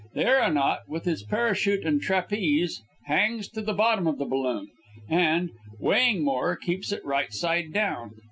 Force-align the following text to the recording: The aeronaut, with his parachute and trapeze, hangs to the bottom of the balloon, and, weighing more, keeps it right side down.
The 0.15 0.25
aeronaut, 0.25 0.79
with 0.89 1.05
his 1.05 1.21
parachute 1.21 1.85
and 1.85 2.01
trapeze, 2.01 2.81
hangs 3.05 3.47
to 3.49 3.61
the 3.61 3.75
bottom 3.75 4.07
of 4.07 4.17
the 4.17 4.25
balloon, 4.25 4.67
and, 5.07 5.51
weighing 5.79 6.23
more, 6.25 6.55
keeps 6.55 6.91
it 6.91 7.05
right 7.05 7.31
side 7.31 7.71
down. 7.71 8.13